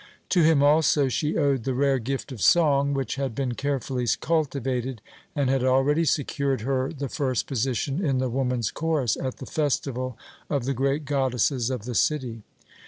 [0.29, 4.99] To him also she owed the rare gift of song, which had been carefully cultivated
[5.35, 10.17] and had already secured her the first position in the woman's chorus at the festival
[10.49, 12.41] of the great goddesses of the city.